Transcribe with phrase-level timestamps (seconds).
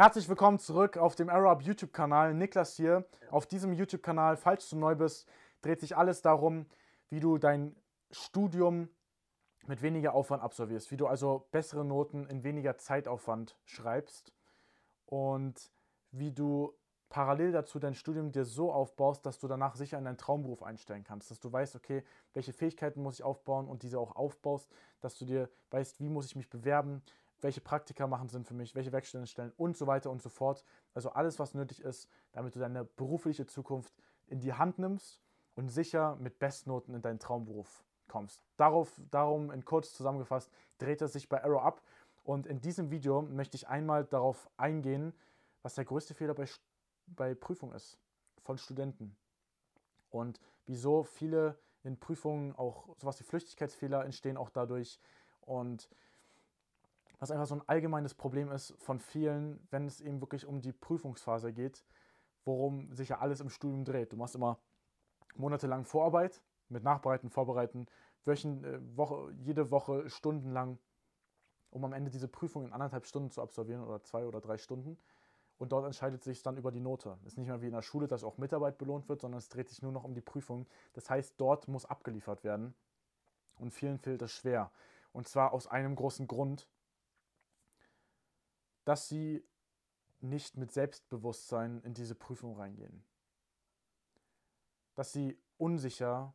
[0.00, 2.32] Herzlich willkommen zurück auf dem Arab YouTube-Kanal.
[2.32, 3.04] Niklas hier.
[3.30, 5.28] Auf diesem YouTube-Kanal, falls du neu bist,
[5.60, 6.64] dreht sich alles darum,
[7.10, 7.76] wie du dein
[8.10, 8.88] Studium
[9.66, 14.32] mit weniger Aufwand absolvierst, wie du also bessere Noten in weniger Zeitaufwand schreibst
[15.04, 15.70] und
[16.12, 16.72] wie du
[17.10, 21.04] parallel dazu dein Studium dir so aufbaust, dass du danach sicher in deinen Traumberuf einstellen
[21.04, 24.72] kannst, dass du weißt, okay, welche Fähigkeiten muss ich aufbauen und diese auch aufbaust,
[25.02, 27.02] dass du dir weißt, wie muss ich mich bewerben,
[27.42, 30.64] welche Praktika machen Sinn für mich, welche Werkstellen stellen und so weiter und so fort.
[30.94, 33.94] Also alles, was nötig ist, damit du deine berufliche Zukunft
[34.26, 35.20] in die Hand nimmst
[35.54, 38.42] und sicher mit Bestnoten in deinen Traumberuf kommst.
[38.56, 41.82] Darauf, darum in kurz zusammengefasst dreht es sich bei Arrow ab
[42.24, 45.14] und in diesem Video möchte ich einmal darauf eingehen,
[45.62, 46.46] was der größte Fehler bei,
[47.06, 47.98] bei Prüfung ist
[48.42, 49.16] von Studenten
[50.10, 55.00] und wieso viele in Prüfungen auch sowas wie Flüchtigkeitsfehler entstehen auch dadurch
[55.40, 55.88] und
[57.20, 60.72] was einfach so ein allgemeines Problem ist von vielen, wenn es eben wirklich um die
[60.72, 61.84] Prüfungsphase geht,
[62.44, 64.12] worum sich ja alles im Studium dreht.
[64.12, 64.58] Du machst immer
[65.36, 67.86] monatelang Vorarbeit mit Nachbereiten, Vorbereiten,
[68.24, 70.78] Wöchen, äh, Woche, jede Woche stundenlang,
[71.70, 74.98] um am Ende diese Prüfung in anderthalb Stunden zu absolvieren oder zwei oder drei Stunden.
[75.58, 77.18] Und dort entscheidet sich dann über die Note.
[77.20, 79.50] Es ist nicht mehr wie in der Schule, dass auch Mitarbeit belohnt wird, sondern es
[79.50, 80.66] dreht sich nur noch um die Prüfung.
[80.94, 82.74] Das heißt, dort muss abgeliefert werden.
[83.56, 84.72] Und vielen fehlt es schwer.
[85.12, 86.66] Und zwar aus einem großen Grund,
[88.90, 89.46] dass sie
[90.18, 93.04] nicht mit Selbstbewusstsein in diese Prüfung reingehen.
[94.96, 96.34] Dass sie unsicher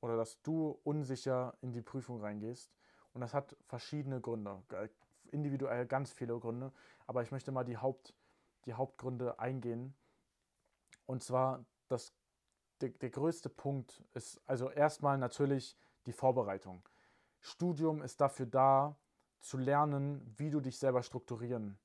[0.00, 2.72] oder dass du unsicher in die Prüfung reingehst.
[3.12, 4.62] Und das hat verschiedene Gründe,
[5.32, 6.72] individuell ganz viele Gründe.
[7.06, 8.14] Aber ich möchte mal die, Haupt,
[8.64, 9.94] die Hauptgründe eingehen.
[11.04, 12.14] Und zwar, das,
[12.80, 15.76] der, der größte Punkt ist also erstmal natürlich
[16.06, 16.88] die Vorbereitung.
[17.40, 18.96] Studium ist dafür da,
[19.42, 21.78] zu lernen, wie du dich selber strukturieren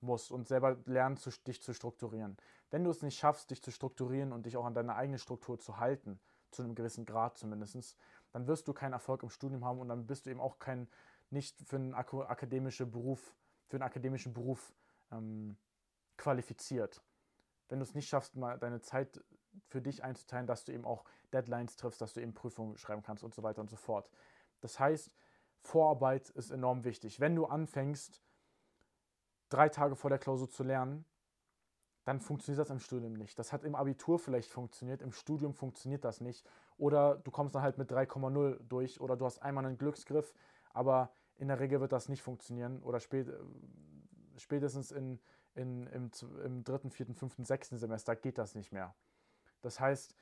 [0.00, 2.36] musst und selber lernen, dich zu strukturieren.
[2.70, 5.58] Wenn du es nicht schaffst, dich zu strukturieren und dich auch an deine eigene Struktur
[5.58, 6.18] zu halten,
[6.50, 7.96] zu einem gewissen Grad zumindest,
[8.32, 10.88] dann wirst du keinen Erfolg im Studium haben und dann bist du eben auch kein,
[11.30, 13.34] nicht für einen akademischen Beruf,
[13.68, 14.72] für einen akademischen Beruf
[15.12, 15.56] ähm,
[16.16, 17.02] qualifiziert.
[17.68, 19.22] Wenn du es nicht schaffst, mal deine Zeit
[19.68, 23.22] für dich einzuteilen, dass du eben auch Deadlines triffst, dass du eben Prüfungen schreiben kannst
[23.22, 24.10] und so weiter und so fort.
[24.60, 25.14] Das heißt,
[25.62, 27.20] Vorarbeit ist enorm wichtig.
[27.20, 28.22] Wenn du anfängst,
[29.48, 31.04] drei Tage vor der Klausur zu lernen,
[32.04, 33.38] dann funktioniert das im Studium nicht.
[33.38, 36.46] Das hat im Abitur vielleicht funktioniert, im Studium funktioniert das nicht.
[36.76, 40.32] Oder du kommst dann halt mit 3,0 durch oder du hast einmal einen Glücksgriff,
[40.72, 43.38] aber in der Regel wird das nicht funktionieren oder spät, äh,
[44.38, 45.20] spätestens in,
[45.54, 46.10] in, im,
[46.44, 48.94] im dritten, vierten, fünften, sechsten Semester geht das nicht mehr.
[49.60, 50.14] Das heißt,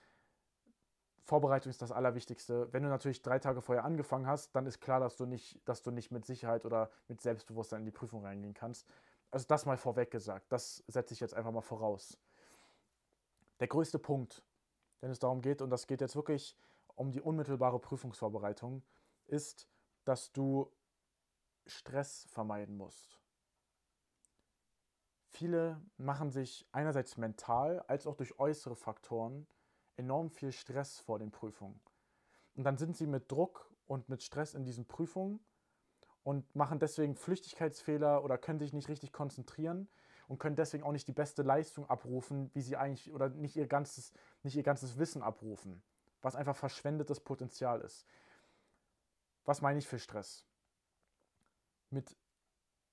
[1.29, 2.73] Vorbereitung ist das Allerwichtigste.
[2.73, 5.83] Wenn du natürlich drei Tage vorher angefangen hast, dann ist klar, dass du nicht, dass
[5.83, 8.89] du nicht mit Sicherheit oder mit Selbstbewusstsein in die Prüfung reingehen kannst.
[9.31, 12.17] Also das mal vorweg gesagt, das setze ich jetzt einfach mal voraus.
[13.61, 14.43] Der größte Punkt,
[15.03, 16.57] wenn es darum geht, und das geht jetzt wirklich
[16.95, 18.83] um die unmittelbare Prüfungsvorbereitung,
[19.27, 19.69] ist,
[20.05, 20.73] dass du
[21.67, 23.21] Stress vermeiden musst.
[25.29, 29.47] Viele machen sich einerseits mental als auch durch äußere Faktoren
[29.99, 31.81] enorm viel Stress vor den Prüfungen.
[32.55, 35.41] Und dann sind sie mit Druck und mit Stress in diesen Prüfungen
[36.23, 39.89] und machen deswegen Flüchtigkeitsfehler oder können sich nicht richtig konzentrieren
[40.29, 43.67] und können deswegen auch nicht die beste Leistung abrufen, wie sie eigentlich oder nicht ihr
[43.67, 45.83] ganzes, nicht ihr ganzes Wissen abrufen,
[46.21, 48.07] was einfach verschwendetes Potenzial ist.
[49.45, 50.47] Was meine ich für Stress?
[51.91, 52.17] Mit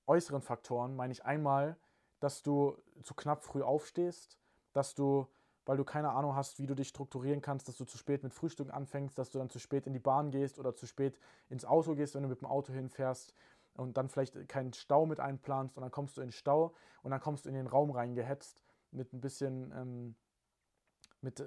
[0.06, 1.76] äußeren Faktoren meine ich einmal,
[2.20, 4.38] dass du zu knapp früh aufstehst,
[4.72, 5.28] dass du
[5.66, 8.32] weil du keine Ahnung hast, wie du dich strukturieren kannst, dass du zu spät mit
[8.32, 11.18] Frühstück anfängst, dass du dann zu spät in die Bahn gehst oder zu spät
[11.50, 13.34] ins Auto gehst, wenn du mit dem Auto hinfährst
[13.74, 16.72] und dann vielleicht keinen Stau mit einplanst und dann kommst du in den Stau
[17.02, 18.62] und dann kommst du in den Raum reingehetzt
[18.92, 20.14] mit ein bisschen, ähm,
[21.20, 21.46] mit äh,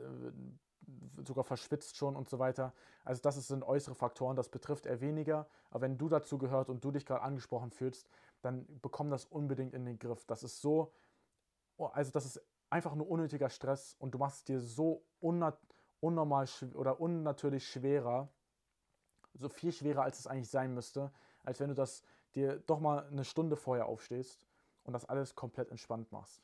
[1.25, 2.73] sogar verschwitzt schon und so weiter.
[3.05, 5.47] Also das sind äußere Faktoren, das betrifft eher weniger.
[5.69, 8.09] Aber wenn du dazu gehört und du dich gerade angesprochen fühlst,
[8.41, 10.25] dann bekomm das unbedingt in den Griff.
[10.25, 10.91] Das ist so,
[11.77, 16.47] oh, also das ist einfach nur unnötiger Stress und du machst es dir so unnormal
[16.73, 18.29] oder unnatürlich schwerer,
[19.33, 21.11] so viel schwerer, als es eigentlich sein müsste,
[21.43, 22.03] als wenn du das
[22.35, 24.45] dir doch mal eine Stunde vorher aufstehst
[24.83, 26.43] und das alles komplett entspannt machst.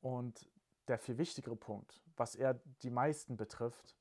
[0.00, 0.48] Und
[0.88, 3.96] der viel wichtigere Punkt, was eher die meisten betrifft,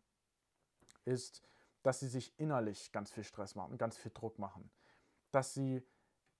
[1.04, 1.42] ist,
[1.84, 4.72] dass sie sich innerlich ganz viel Stress machen, ganz viel Druck machen.
[5.32, 5.84] Dass sie,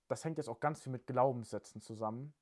[0.08, 2.34] das hängt jetzt auch ganz viel mit Glaubenssätzen zusammen,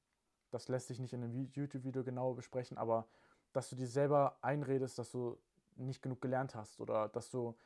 [0.54, 3.08] das lässt sich nicht in einem YouTube-Video genau besprechen, aber
[3.52, 5.36] dass du dir selber einredest, dass du
[5.76, 7.56] nicht genug gelernt hast oder dass du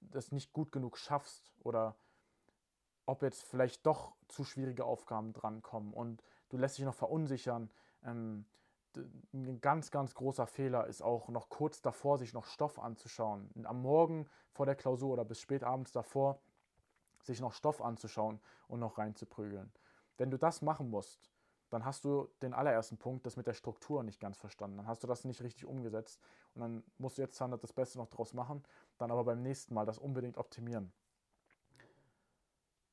[0.00, 1.96] das nicht gut genug schaffst oder
[3.06, 7.70] ob jetzt vielleicht doch zu schwierige Aufgaben drankommen und du lässt dich noch verunsichern.
[8.04, 8.44] Ähm,
[9.32, 13.50] ein ganz, ganz großer Fehler ist auch noch kurz davor, sich noch Stoff anzuschauen.
[13.64, 16.38] Am Morgen vor der Klausur oder bis spät abends davor,
[17.22, 18.38] sich noch Stoff anzuschauen
[18.68, 19.72] und noch reinzuprügeln.
[20.16, 21.33] Wenn du das machen musst,
[21.74, 24.76] dann hast du den allerersten Punkt, das mit der Struktur nicht ganz verstanden.
[24.76, 26.20] Dann hast du das nicht richtig umgesetzt
[26.54, 28.62] und dann musst du jetzt dann das Beste noch draus machen,
[28.96, 30.92] dann aber beim nächsten Mal das unbedingt optimieren.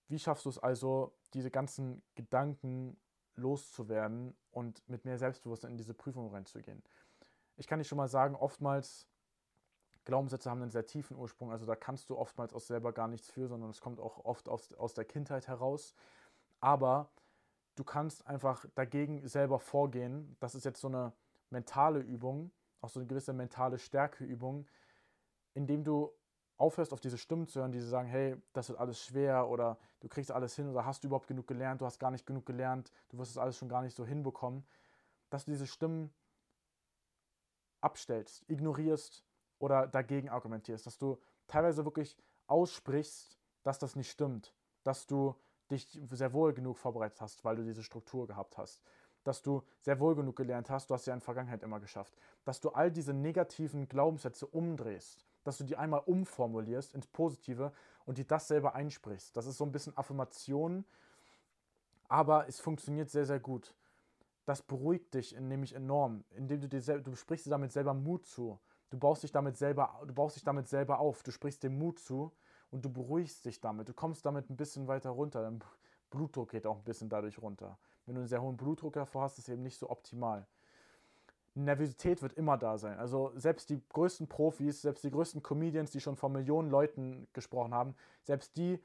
[0.07, 2.99] Wie schaffst du es also, diese ganzen Gedanken
[3.35, 6.83] loszuwerden und mit mehr Selbstbewusstsein in diese Prüfung reinzugehen?
[7.57, 9.07] Ich kann dir schon mal sagen, oftmals
[10.05, 13.29] Glaubenssätze haben einen sehr tiefen Ursprung, also da kannst du oftmals auch selber gar nichts
[13.29, 15.93] für, sondern es kommt auch oft aus, aus der Kindheit heraus.
[16.59, 17.11] Aber
[17.75, 20.35] du kannst einfach dagegen selber vorgehen.
[20.39, 21.13] Das ist jetzt so eine
[21.49, 22.51] mentale Übung,
[22.81, 24.67] auch so eine gewisse mentale Stärkeübung,
[25.53, 26.11] indem du
[26.57, 30.07] aufhörst, auf diese Stimmen zu hören, die sagen, hey, das wird alles schwer oder du
[30.07, 32.91] kriegst alles hin oder hast du überhaupt genug gelernt, du hast gar nicht genug gelernt,
[33.09, 34.63] du wirst es alles schon gar nicht so hinbekommen,
[35.29, 36.13] dass du diese Stimmen
[37.81, 39.25] abstellst, ignorierst
[39.57, 42.15] oder dagegen argumentierst, dass du teilweise wirklich
[42.45, 44.53] aussprichst, dass das nicht stimmt,
[44.83, 45.35] dass du
[45.71, 48.83] dich sehr wohl genug vorbereitet hast, weil du diese Struktur gehabt hast,
[49.23, 52.15] dass du sehr wohl genug gelernt hast, du hast ja in der Vergangenheit immer geschafft,
[52.43, 57.71] dass du all diese negativen Glaubenssätze umdrehst, dass du die einmal umformulierst ins Positive
[58.05, 59.35] und die das selber einsprichst.
[59.35, 60.85] Das ist so ein bisschen Affirmation,
[62.07, 63.73] aber es funktioniert sehr, sehr gut.
[64.45, 68.25] Das beruhigt dich nämlich enorm, indem du dir selber, du sprichst dir damit selber Mut
[68.25, 68.59] zu.
[68.89, 71.23] Du baust dich damit selber, du baust dich damit selber auf.
[71.23, 72.33] Du sprichst dem Mut zu
[72.71, 73.89] und du beruhigst dich damit.
[73.89, 75.43] Du kommst damit ein bisschen weiter runter.
[75.43, 75.59] Dein
[76.09, 77.77] Blutdruck geht auch ein bisschen dadurch runter.
[78.05, 80.47] Wenn du einen sehr hohen Blutdruck davor hast, ist es eben nicht so optimal.
[81.53, 82.97] Nervosität wird immer da sein.
[82.97, 87.73] Also selbst die größten Profis, selbst die größten Comedians, die schon vor Millionen Leuten gesprochen
[87.73, 88.81] haben, selbst die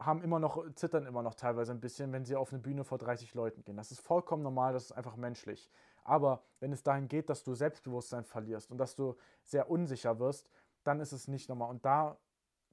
[0.00, 2.98] haben immer noch, zittern immer noch teilweise ein bisschen, wenn sie auf eine Bühne vor
[2.98, 3.76] 30 Leuten gehen.
[3.76, 5.70] Das ist vollkommen normal, das ist einfach menschlich.
[6.04, 10.48] Aber wenn es dahin geht, dass du Selbstbewusstsein verlierst und dass du sehr unsicher wirst,
[10.84, 11.70] dann ist es nicht normal.
[11.70, 12.16] Und da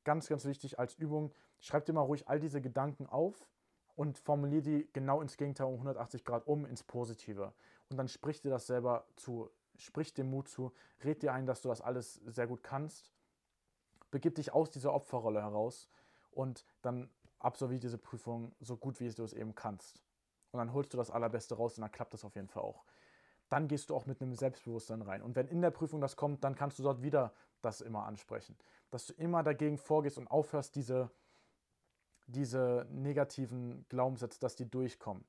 [0.08, 3.50] ganz, ganz wichtig als Übung, schreib dir mal ruhig all diese Gedanken auf
[3.98, 7.52] und formuliere die genau ins Gegenteil um 180 Grad um, ins Positive.
[7.90, 10.72] Und dann sprich dir das selber zu, sprich dir Mut zu,
[11.04, 13.12] red dir ein, dass du das alles sehr gut kannst.
[14.10, 15.90] Begib dich aus dieser Opferrolle heraus
[16.32, 17.10] und dann
[17.40, 20.02] absolviere diese Prüfung so gut, wie du es eben kannst.
[20.54, 22.86] Und dann holst du das Allerbeste raus und dann klappt das auf jeden Fall auch.
[23.50, 25.22] Dann gehst du auch mit einem Selbstbewusstsein rein.
[25.22, 28.58] Und wenn in der Prüfung das kommt, dann kannst du dort wieder das immer ansprechen.
[28.90, 31.12] Dass du immer dagegen vorgehst und aufhörst, diese,
[32.28, 35.26] diese negativen Glaubenssätze, dass die durchkommen.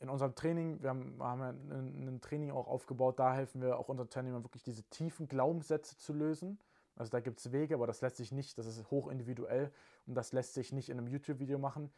[0.00, 3.88] In unserem Training, wir haben, haben ein, ein Training auch aufgebaut, da helfen wir auch
[3.88, 6.58] unseren Teilnehmern wirklich diese tiefen Glaubenssätze zu lösen.
[6.96, 9.72] Also da gibt es Wege, aber das lässt sich nicht, das ist hoch individuell
[10.06, 11.92] und das lässt sich nicht in einem YouTube-Video machen.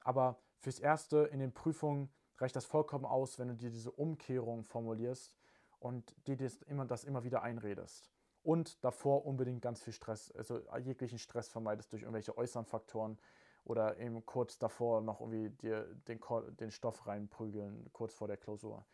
[0.00, 4.64] Aber fürs Erste in den Prüfungen reicht das vollkommen aus, wenn du dir diese Umkehrung
[4.64, 5.36] formulierst
[5.78, 8.10] und dir das immer, das immer wieder einredest
[8.42, 13.18] und davor unbedingt ganz viel Stress, also jeglichen Stress vermeidest durch irgendwelche äußeren Faktoren
[13.64, 16.20] oder eben kurz davor noch irgendwie dir den,
[16.58, 18.84] den Stoff reinprügeln, kurz vor der Klausur.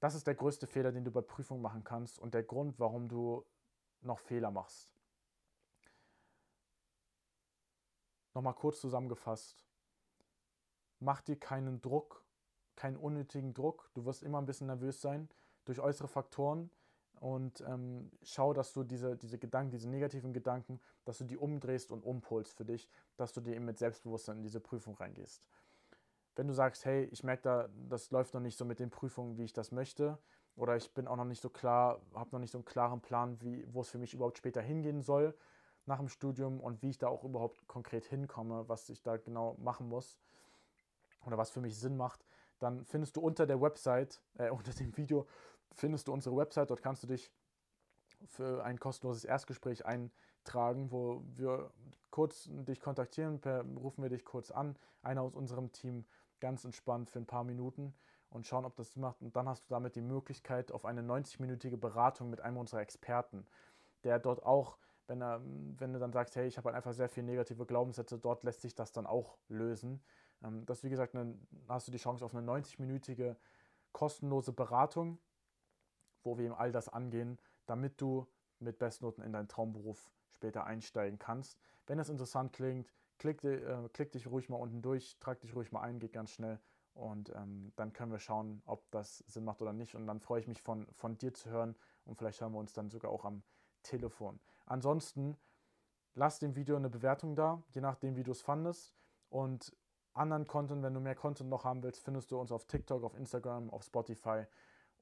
[0.00, 3.08] Das ist der größte Fehler, den du bei Prüfungen machen kannst und der Grund, warum
[3.08, 3.44] du
[4.00, 4.92] noch Fehler machst.
[8.34, 9.64] Nochmal kurz zusammengefasst.
[10.98, 12.24] Mach dir keinen Druck,
[12.74, 13.90] keinen unnötigen Druck.
[13.94, 15.28] Du wirst immer ein bisschen nervös sein
[15.64, 16.70] durch äußere Faktoren
[17.20, 21.90] und ähm, schau, dass du diese, diese Gedanken, diese negativen Gedanken, dass du die umdrehst
[21.90, 25.42] und umpolst für dich, dass du dir eben mit Selbstbewusstsein in diese Prüfung reingehst.
[26.36, 29.38] Wenn du sagst, hey, ich merke da, das läuft noch nicht so mit den Prüfungen,
[29.38, 30.18] wie ich das möchte,
[30.56, 33.40] oder ich bin auch noch nicht so klar, habe noch nicht so einen klaren Plan,
[33.40, 35.34] wie, wo es für mich überhaupt später hingehen soll
[35.86, 39.56] nach dem Studium und wie ich da auch überhaupt konkret hinkomme, was ich da genau
[39.58, 40.18] machen muss
[41.26, 42.24] oder was für mich Sinn macht,
[42.58, 45.26] dann findest du unter der Website, äh, unter dem Video
[45.74, 46.70] findest du unsere Website.
[46.70, 47.32] Dort kannst du dich
[48.26, 51.70] für ein kostenloses Erstgespräch eintragen, wo wir
[52.10, 56.04] kurz dich kontaktieren, per, rufen wir dich kurz an, einer aus unserem Team,
[56.40, 57.94] ganz entspannt für ein paar Minuten
[58.30, 59.22] und schauen, ob das macht.
[59.22, 63.46] Und dann hast du damit die Möglichkeit auf eine 90-minütige Beratung mit einem unserer Experten,
[64.04, 67.26] der dort auch, wenn, er, wenn du dann sagst, hey, ich habe einfach sehr viele
[67.26, 70.02] negative Glaubenssätze, dort lässt sich das dann auch lösen.
[70.42, 73.36] Ähm, das, wie gesagt, dann hast du die Chance auf eine 90-minütige
[73.92, 75.18] kostenlose Beratung
[76.24, 78.26] wo wir eben all das angehen, damit du
[78.58, 81.58] mit Bestnoten in deinen Traumberuf später einsteigen kannst.
[81.86, 85.72] Wenn das interessant klingt, klick, äh, klick dich ruhig mal unten durch, trag dich ruhig
[85.72, 86.60] mal ein, geht ganz schnell
[86.94, 89.94] und ähm, dann können wir schauen, ob das Sinn macht oder nicht.
[89.94, 92.72] Und dann freue ich mich von, von dir zu hören und vielleicht hören wir uns
[92.72, 93.42] dann sogar auch am
[93.82, 94.40] Telefon.
[94.66, 95.36] Ansonsten
[96.14, 98.94] lass dem Video eine Bewertung da, je nachdem, wie du es fandest.
[99.28, 99.76] Und
[100.12, 103.16] anderen Content, wenn du mehr Content noch haben willst, findest du uns auf TikTok, auf
[103.16, 104.44] Instagram, auf Spotify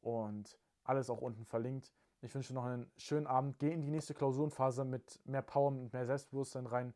[0.00, 1.92] und alles auch unten verlinkt.
[2.20, 3.58] Ich wünsche noch einen schönen Abend.
[3.58, 6.94] Geh in die nächste Klausurenphase mit mehr Power, mit mehr Selbstbewusstsein rein.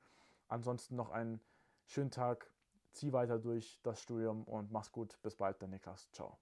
[0.49, 1.41] Ansonsten noch einen
[1.85, 2.51] schönen Tag.
[2.93, 5.21] Zieh weiter durch das Studium und mach's gut.
[5.23, 6.11] Bis bald, dein Niklas.
[6.13, 6.39] Ciao.